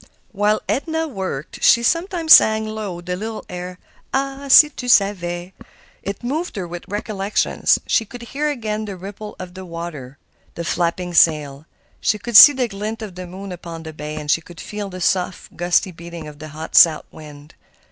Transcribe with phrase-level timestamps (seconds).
[0.31, 3.77] While Edna worked she sometimes sang low the little air,
[4.11, 4.47] "Ah!
[4.49, 5.53] si tu savais!"
[6.01, 7.77] It moved her with recollections.
[7.85, 10.17] She could hear again the ripple of the water,
[10.55, 11.67] the flapping sail.
[11.99, 15.01] She could see the glint of the moon upon the bay, and could feel the
[15.01, 17.53] soft, gusty beating of the hot south wind.